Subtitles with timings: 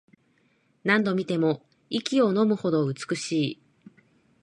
[0.83, 3.61] 何度見ても息をのむほど美しい